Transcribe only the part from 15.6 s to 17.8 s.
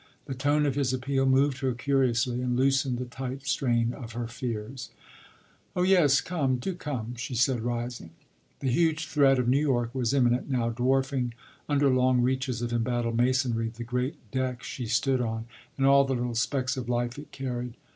and all the little specks of life it carried.